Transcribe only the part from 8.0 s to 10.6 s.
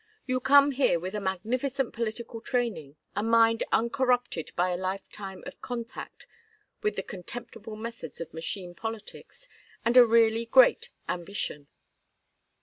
of machine politics, and a really